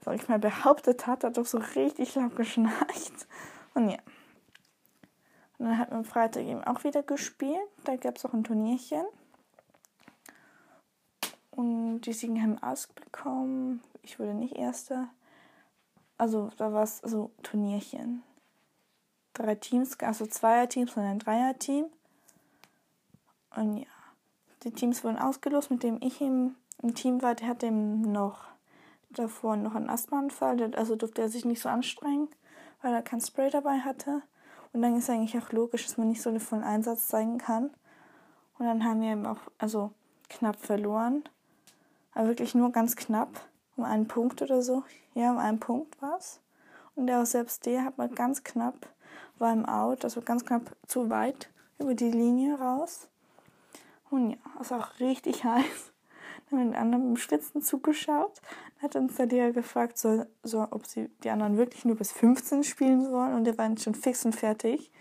sag 0.01 0.15
ich 0.17 0.29
mal, 0.29 0.39
behauptet 0.39 1.07
hat, 1.07 1.25
hat 1.25 1.37
doch 1.37 1.47
so 1.47 1.59
richtig 1.59 2.15
laut 2.15 2.37
geschnarcht. 2.37 3.27
Und 3.75 3.91
ja. 3.91 3.99
Und 5.59 5.67
dann 5.67 5.79
hat 5.79 5.91
man 5.91 6.05
Freitag 6.05 6.45
eben 6.45 6.63
auch 6.65 6.85
wieder 6.85 7.03
gespielt. 7.03 7.69
Da 7.85 7.97
gab 7.97 8.17
es 8.17 8.25
auch 8.25 8.33
ein 8.33 8.45
Turnierchen. 8.45 9.05
Und 11.51 12.03
die 12.03 12.13
Siegen 12.13 12.41
haben 12.41 12.63
ausbekommen. 12.63 13.83
Ich 14.03 14.21
wurde 14.21 14.35
nicht 14.35 14.55
Erster. 14.55 15.09
Also 16.17 16.51
da 16.57 16.73
war 16.73 16.85
es 16.85 16.99
so 16.99 17.33
Turnierchen. 17.43 18.23
Drei 19.35 19.57
Teams, 19.57 19.99
also 20.01 20.27
Zweierteams 20.27 20.97
und 20.97 21.03
ein 21.03 21.19
Dreierteam. 21.19 21.87
Und 23.57 23.79
ja, 23.79 23.87
die 24.63 24.71
Teams 24.71 25.03
wurden 25.03 25.19
ausgelost, 25.19 25.71
mit 25.71 25.83
dem 25.83 25.99
ich 26.01 26.21
im, 26.21 26.55
Team 26.95 27.23
war. 27.23 27.35
Der 27.35 27.49
hatte 27.49 27.67
eben 27.67 28.03
noch 28.03 28.47
davor 29.11 29.57
noch 29.57 29.75
einen 29.75 29.91
Asthmaanfall. 29.91 30.75
Also 30.75 30.97
durfte 30.97 31.23
er 31.23 31.29
sich 31.29 31.45
nicht 31.45 31.61
so 31.61 31.69
anstrengen, 31.69 32.29
weil 32.83 32.93
er 32.93 33.03
kein 33.03 33.21
Spray 33.21 33.51
dabei 33.51 33.79
hatte. 33.79 34.23
Und 34.73 34.83
dann 34.83 34.97
ist 34.97 35.09
eigentlich 35.09 35.39
auch 35.39 35.53
logisch, 35.53 35.87
dass 35.87 35.97
man 35.97 36.09
nicht 36.09 36.23
so 36.23 36.31
einen 36.31 36.41
vollen 36.41 36.65
Einsatz 36.65 37.09
zeigen 37.09 37.39
kann. 37.39 37.71
Und 38.59 38.67
dann 38.67 38.85
haben 38.85 39.01
wir 39.01 39.13
eben 39.13 39.27
auch 39.27 39.41
also 39.59 39.93
knapp 40.29 40.57
verloren. 40.57 41.25
Aber 42.13 42.29
wirklich 42.29 42.55
nur 42.55 42.73
ganz 42.73 42.97
knapp. 42.97 43.41
Um 43.77 43.85
einen 43.85 44.09
Punkt 44.09 44.43
oder 44.43 44.61
so. 44.61 44.83
Ja, 45.15 45.31
um 45.31 45.39
einen 45.39 45.61
Punkt 45.61 46.03
war 46.03 46.19
es. 46.19 46.41
Und 46.99 47.07
der 47.07 47.25
selbst 47.27 47.65
der 47.65 47.85
hat 47.85 47.97
mal 47.97 48.09
ganz 48.09 48.43
knapp, 48.43 48.89
war 49.39 49.53
im 49.53 49.67
Out, 49.67 50.03
also 50.03 50.21
ganz 50.21 50.45
knapp 50.45 50.75
zu 50.89 51.11
weit 51.11 51.49
über 51.79 51.95
die 51.95 52.11
Linie 52.11 52.59
raus. 52.59 53.09
Und 54.11 54.31
ja, 54.33 54.37
es 54.61 54.73
war 54.73 54.81
auch 54.81 54.99
richtig 54.99 55.45
heiß. 55.45 55.93
Dann 56.51 56.59
haben 56.59 56.71
die 56.73 56.77
anderen 56.77 57.05
beim 57.05 57.17
Schwitzen 57.17 57.63
zugeschaut. 57.63 58.41
Hat 58.81 58.95
uns 58.97 59.17
der 59.17 59.27
Lehrer 59.27 59.53
gefragt, 59.53 59.99
so, 59.99 60.25
so, 60.43 60.67
ob 60.71 60.87
sie 60.87 61.11
die 61.25 61.31
anderen 61.31 61.57
wirklich 61.57 61.85
nur 61.85 61.97
bis 61.97 62.13
15 62.13 62.63
spielen 62.65 63.05
sollen. 63.05 63.35
Und 63.35 63.45
der 63.45 63.59
war 63.59 63.77
schon 63.77 63.95
fix 63.95 64.25
und 64.25 64.35
fertig. 64.35 64.93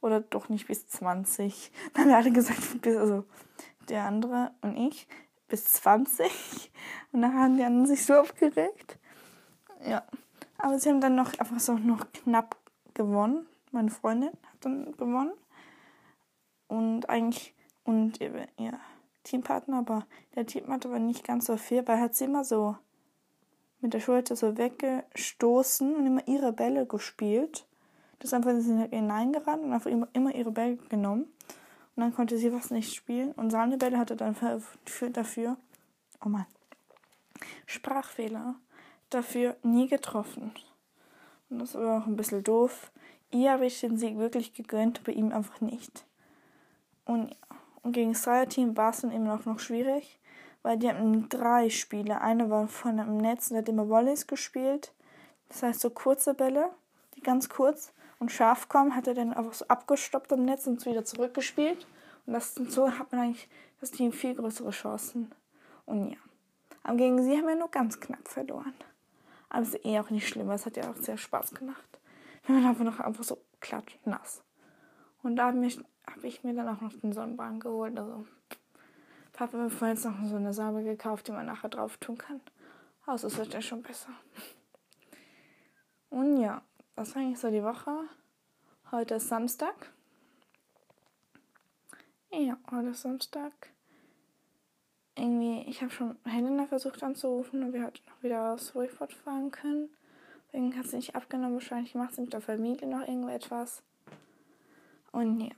Oder 0.00 0.20
doch 0.20 0.48
nicht 0.48 0.66
bis 0.66 0.88
20. 0.88 1.70
Dann 1.92 2.02
haben 2.02 2.08
wir 2.10 2.16
alle 2.16 2.32
gesagt, 2.32 2.82
bis, 2.82 2.96
also 2.96 3.24
der 3.88 4.04
andere 4.04 4.52
und 4.62 4.76
ich, 4.76 5.06
bis 5.48 5.64
20. 5.64 6.70
Und 7.12 7.22
dann 7.22 7.34
haben 7.34 7.56
die 7.56 7.64
anderen 7.64 7.86
sich 7.86 8.06
so 8.06 8.14
aufgeregt. 8.14 8.98
Ja. 9.84 10.04
Aber 10.58 10.78
sie 10.78 10.90
haben 10.90 11.00
dann 11.00 11.16
noch 11.16 11.36
einfach 11.38 11.58
so 11.58 11.74
noch 11.74 12.12
knapp 12.12 12.56
gewonnen. 12.94 13.46
Meine 13.72 13.90
Freundin 13.90 14.28
hat 14.28 14.58
dann 14.60 14.92
gewonnen. 14.92 15.32
Und 16.68 17.08
eigentlich, 17.08 17.54
und 17.82 18.20
ihr, 18.20 18.46
ja 18.58 18.78
Teampartner, 19.24 19.78
aber 19.78 20.06
der 20.34 20.46
Teampartner 20.46 20.90
war 20.92 20.98
nicht 20.98 21.24
ganz 21.24 21.46
so 21.46 21.56
viel, 21.56 21.86
weil 21.86 21.96
er 21.96 22.02
hat 22.02 22.14
sie 22.14 22.24
immer 22.24 22.44
so 22.44 22.76
mit 23.80 23.94
der 23.94 24.00
Schulter 24.00 24.36
so 24.36 24.56
weggestoßen 24.56 25.94
und 25.94 26.06
immer 26.06 26.26
ihre 26.26 26.52
Bälle 26.52 26.86
gespielt. 26.86 27.66
Das 28.18 28.34
einfach 28.34 28.52
sie 28.52 28.60
sind 28.60 28.90
hineingerannt 28.90 29.62
und 29.62 29.72
einfach 29.72 29.90
immer, 29.90 30.34
ihre 30.34 30.50
Bälle 30.50 30.76
genommen. 30.88 31.24
Und 31.96 32.02
dann 32.02 32.14
konnte 32.14 32.36
sie 32.36 32.52
was 32.52 32.70
nicht 32.70 32.94
spielen. 32.94 33.32
Und 33.32 33.50
seine 33.50 33.78
Bälle 33.78 33.98
hatte 33.98 34.16
dann 34.16 34.34
für, 34.34 35.10
dafür, 35.10 35.56
oh 36.24 36.28
Mann, 36.28 36.46
Sprachfehler, 37.66 38.54
dafür 39.08 39.56
nie 39.62 39.88
getroffen. 39.88 40.52
Und 41.48 41.60
das 41.60 41.74
war 41.74 42.02
auch 42.02 42.06
ein 42.06 42.16
bisschen 42.16 42.44
doof. 42.44 42.92
Ihr 43.30 43.52
habe 43.52 43.66
ich 43.66 43.80
den 43.80 43.96
Sieg 43.96 44.18
wirklich 44.18 44.52
gegönnt, 44.52 45.02
bei 45.04 45.12
ihm 45.12 45.32
einfach 45.32 45.60
nicht. 45.60 46.04
Und 47.06 47.34
und 47.82 47.92
gegen 47.92 48.12
das 48.12 48.22
Dreierteam 48.22 48.76
war 48.76 48.90
es 48.90 49.00
dann 49.00 49.12
eben 49.12 49.28
auch 49.28 49.44
noch 49.44 49.58
schwierig, 49.58 50.19
weil 50.62 50.76
die 50.78 50.88
hatten 50.88 51.28
drei 51.28 51.70
Spiele. 51.70 52.20
Eine 52.20 52.50
war 52.50 52.68
von 52.68 52.98
einem 52.98 53.16
Netz 53.16 53.50
und 53.50 53.58
hat 53.58 53.68
immer 53.68 53.88
Volleys 53.88 54.26
gespielt. 54.26 54.92
Das 55.48 55.62
heißt 55.62 55.80
so 55.80 55.90
kurze 55.90 56.34
Bälle, 56.34 56.70
die 57.16 57.20
ganz 57.20 57.48
kurz 57.48 57.92
und 58.18 58.30
scharf 58.30 58.68
kommen, 58.68 58.94
hat 58.94 59.06
er 59.06 59.14
dann 59.14 59.32
einfach 59.32 59.54
so 59.54 59.66
abgestoppt 59.68 60.32
am 60.32 60.44
Netz 60.44 60.66
und 60.66 60.84
wieder 60.84 61.04
zurückgespielt. 61.04 61.86
Und 62.26 62.34
das 62.34 62.54
so 62.54 62.90
hat 62.90 63.10
man 63.12 63.22
eigentlich 63.22 63.48
das 63.80 63.90
Team 63.90 64.12
viel 64.12 64.34
größere 64.34 64.70
Chancen. 64.70 65.32
Und 65.86 66.10
ja. 66.10 66.18
Aber 66.82 66.96
gegen 66.96 67.22
sie 67.22 67.36
haben 67.36 67.46
wir 67.46 67.56
nur 67.56 67.70
ganz 67.70 67.98
knapp 68.00 68.28
verloren. 68.28 68.74
Aber 69.48 69.62
es 69.62 69.74
ist 69.74 69.84
eh 69.84 69.98
auch 69.98 70.10
nicht 70.10 70.28
schlimm, 70.28 70.50
es 70.50 70.66
hat 70.66 70.76
ja 70.76 70.90
auch 70.90 70.96
sehr 70.96 71.18
Spaß 71.18 71.54
gemacht. 71.54 71.98
Wir 72.46 72.54
waren 72.54 72.66
einfach 72.66 72.84
noch 72.84 73.00
einfach 73.00 73.24
so 73.24 73.38
nass. 74.04 74.42
Und 75.22 75.36
da 75.36 75.46
habe 75.46 75.66
ich, 75.66 75.78
hab 76.06 76.24
ich 76.24 76.44
mir 76.44 76.54
dann 76.54 76.68
auch 76.68 76.80
noch 76.80 76.92
den 76.92 77.12
Sonnenbrand 77.12 77.62
geholt. 77.62 77.98
Also 77.98 78.24
Hat 79.40 79.54
mir 79.54 79.70
vorhin 79.70 79.96
noch 79.96 80.28
so 80.28 80.36
eine 80.36 80.52
Salbe 80.52 80.82
gekauft, 80.82 81.26
die 81.26 81.32
man 81.32 81.46
nachher 81.46 81.70
drauf 81.70 81.96
tun 81.96 82.18
kann. 82.18 82.42
Also 83.06 83.26
es 83.26 83.38
wird 83.38 83.54
ja 83.54 83.62
schon 83.62 83.80
besser. 83.80 84.10
Und 86.10 86.36
ja, 86.42 86.60
das 86.94 87.14
war 87.14 87.22
eigentlich 87.22 87.38
so 87.38 87.50
die 87.50 87.62
Woche. 87.62 87.90
Heute 88.90 89.14
ist 89.14 89.28
Samstag. 89.28 89.94
Ja, 92.30 92.58
heute 92.70 92.88
ist 92.88 93.00
Samstag. 93.00 93.70
Irgendwie, 95.16 95.62
ich 95.70 95.80
habe 95.80 95.90
schon 95.90 96.18
Helena 96.26 96.66
versucht 96.66 97.02
anzurufen, 97.02 97.62
und 97.62 97.72
wir 97.72 97.86
heute 97.86 98.02
noch 98.08 98.22
wieder 98.22 98.52
aus 98.52 98.74
Ruhigfort 98.74 99.14
fahren 99.14 99.50
können. 99.50 99.88
Deswegen 100.48 100.76
hat 100.76 100.86
sie 100.86 100.96
nicht 100.96 101.16
abgenommen. 101.16 101.54
Wahrscheinlich 101.54 101.94
macht 101.94 102.14
sie 102.14 102.20
mit 102.20 102.34
der 102.34 102.42
Familie 102.42 102.86
noch 102.86 103.08
irgendetwas. 103.08 103.82
Und 105.12 105.40
ja, 105.40 105.50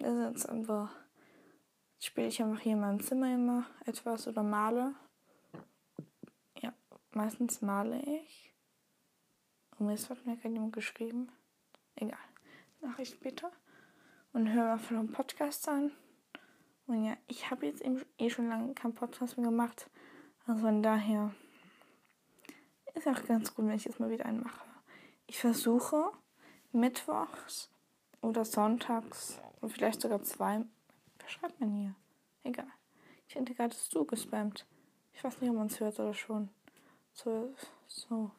das 0.00 0.12
ist 0.12 0.28
jetzt 0.28 0.48
einfach. 0.48 1.05
Spiele 1.98 2.28
ich 2.28 2.42
einfach 2.42 2.60
hier 2.60 2.72
in 2.72 2.80
meinem 2.80 3.00
Zimmer 3.02 3.32
immer 3.34 3.66
etwas 3.84 4.28
oder 4.28 4.42
male. 4.42 4.94
Ja, 6.60 6.72
meistens 7.12 7.62
male 7.62 8.00
ich. 8.02 8.52
Und 9.78 9.90
jetzt 9.90 10.08
hat 10.10 10.24
mir 10.26 10.36
gerade 10.36 10.54
jemand 10.54 10.74
geschrieben. 10.74 11.30
Egal. 11.94 12.18
Nachricht 12.80 13.14
später. 13.14 13.50
Und 14.32 14.52
höre 14.52 14.72
einfach 14.72 14.96
einen 14.96 15.12
Podcast 15.12 15.68
an. 15.68 15.92
Und 16.86 17.04
ja, 17.04 17.16
ich 17.26 17.50
habe 17.50 17.66
jetzt 17.66 17.82
eh 18.18 18.30
schon 18.30 18.48
lange 18.48 18.74
keinen 18.74 18.94
Podcast 18.94 19.36
mehr 19.36 19.46
gemacht. 19.46 19.90
Also 20.46 20.60
von 20.60 20.82
daher 20.82 21.34
ist 22.94 23.08
auch 23.08 23.24
ganz 23.26 23.54
gut, 23.54 23.66
wenn 23.66 23.74
ich 23.74 23.84
jetzt 23.84 23.98
mal 23.98 24.10
wieder 24.10 24.26
einen 24.26 24.42
mache. 24.42 24.64
Ich 25.26 25.38
versuche 25.38 26.12
mittwochs 26.72 27.70
oder 28.20 28.44
sonntags. 28.44 29.40
Und 29.60 29.70
vielleicht 29.70 30.00
sogar 30.00 30.22
zwei. 30.22 30.64
Schreibt 31.26 31.60
man 31.60 31.72
hier? 31.74 31.94
Egal. 32.44 32.66
Ich 33.28 33.34
hätte 33.34 33.54
gerade 33.54 33.70
das 33.70 33.88
Du 33.88 34.04
gespammt. 34.04 34.66
Ich 35.12 35.24
weiß 35.24 35.40
nicht, 35.40 35.50
ob 35.50 35.56
man 35.56 35.66
es 35.66 35.80
hört 35.80 35.98
oder 35.98 36.14
schon. 36.14 36.48
So, 37.12 37.52
so. 37.86 38.30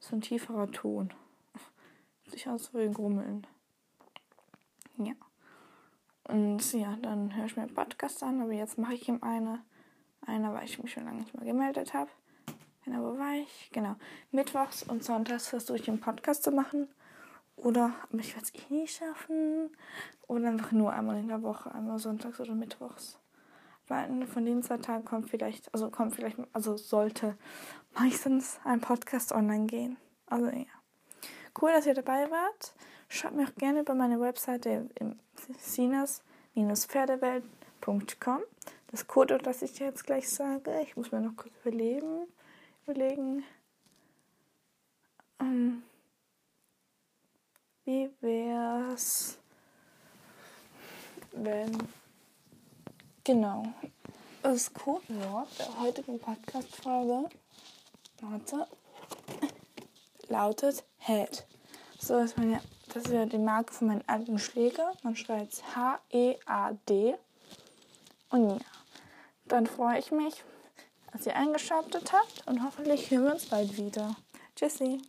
So 0.00 0.16
ein 0.16 0.20
tieferer 0.20 0.70
Ton. 0.70 1.12
Sich 2.26 2.48
aus 2.48 2.74
wie 2.74 2.90
Grummeln. 2.90 3.46
Ja. 4.98 5.14
Und 6.24 6.72
ja, 6.72 6.96
dann 6.96 7.34
höre 7.34 7.46
ich 7.46 7.56
mir 7.56 7.62
einen 7.62 7.74
Podcast 7.74 8.22
an, 8.22 8.40
aber 8.42 8.52
jetzt 8.52 8.78
mache 8.78 8.94
ich 8.94 9.08
ihm 9.08 9.22
eine. 9.22 9.62
Einer, 10.26 10.54
weil 10.54 10.64
ich 10.64 10.82
mich 10.82 10.92
schon 10.92 11.04
lange 11.04 11.20
nicht 11.20 11.34
mehr 11.34 11.44
gemeldet 11.44 11.94
habe. 11.94 12.10
Genau, 12.84 13.02
wo 13.02 13.18
war 13.18 13.34
ich? 13.34 13.70
Genau. 13.72 13.96
Mittwochs 14.30 14.82
und 14.82 15.04
Sonntags 15.04 15.48
versuche 15.48 15.78
ich 15.78 15.88
einen 15.88 16.00
Podcast 16.00 16.42
zu 16.42 16.50
machen. 16.50 16.88
Oder, 17.56 17.94
aber 18.10 18.18
ich 18.18 18.34
werde 18.34 18.46
es 18.46 18.54
eh 18.54 18.74
nicht 18.74 18.96
schaffen. 18.96 19.70
Oder 20.26 20.48
einfach 20.48 20.72
nur 20.72 20.92
einmal 20.92 21.18
in 21.18 21.28
der 21.28 21.42
Woche, 21.42 21.72
einmal 21.72 21.98
sonntags 21.98 22.40
oder 22.40 22.54
mittwochs. 22.54 23.20
Weil 23.86 24.26
von 24.26 24.46
den 24.46 24.62
zwei 24.62 24.78
Tagen 24.78 25.04
kommt 25.04 25.28
vielleicht, 25.28 25.72
also 25.74 25.90
kommt 25.90 26.14
vielleicht, 26.14 26.38
also 26.52 26.76
sollte 26.76 27.36
meistens 27.94 28.58
ein 28.64 28.80
Podcast 28.80 29.32
online 29.32 29.66
gehen. 29.66 29.98
Also 30.26 30.46
ja. 30.46 30.64
Cool, 31.60 31.72
dass 31.72 31.86
ihr 31.86 31.94
dabei 31.94 32.30
wart. 32.30 32.74
Schaut 33.08 33.34
mir 33.34 33.46
auch 33.46 33.54
gerne 33.54 33.80
über 33.80 33.94
meine 33.94 34.20
Webseite 34.20 34.90
im 34.98 35.18
sinas-pferdewelt.com. 35.58 38.40
Das 38.88 39.06
Code, 39.06 39.38
das 39.38 39.62
ich 39.62 39.78
jetzt 39.78 40.04
gleich 40.04 40.28
sage. 40.28 40.78
Ich 40.82 40.96
muss 40.96 41.12
mir 41.12 41.20
noch 41.20 41.36
kurz 41.36 41.54
überlegen. 41.62 42.26
überlegen. 42.86 43.44
Ähm, 45.40 45.84
wie 47.84 48.10
wär's, 48.20 49.38
wenn. 51.32 51.76
Genau. 53.22 53.64
Das 54.42 54.72
Codewort 54.72 55.48
der 55.58 55.80
heutigen 55.80 56.18
Podcast-Folge 56.18 57.28
lautet 60.28 60.84
Head. 60.98 61.46
So 61.98 62.18
ist 62.18 62.36
meine 62.36 62.60
Das 62.92 63.04
ist 63.04 63.12
ja 63.12 63.24
die 63.24 63.38
Marke 63.38 63.72
von 63.72 63.88
meinen 63.88 64.04
alten 64.06 64.38
Schläger. 64.38 64.92
Man 65.02 65.16
schreibt 65.16 65.62
H-E-A-D. 65.74 67.16
Und 68.30 68.50
ja, 68.50 68.58
dann 69.46 69.66
freue 69.66 69.98
ich 69.98 70.10
mich, 70.10 70.44
dass 71.12 71.26
ihr 71.26 71.36
eingeschaltet 71.36 72.12
habt 72.12 72.46
und 72.46 72.62
hoffentlich 72.62 73.10
hören 73.10 73.24
wir 73.24 73.32
uns 73.32 73.46
bald 73.46 73.76
wieder. 73.76 74.16
Tschüssi. 74.56 75.00